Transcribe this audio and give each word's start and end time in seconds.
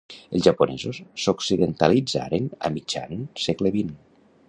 Els 0.37 0.45
japonesos 0.45 0.99
s'occidentalitzaren 1.25 2.51
a 2.71 2.75
mitjan 2.79 3.25
segle 3.47 3.79
vint. 3.81 3.99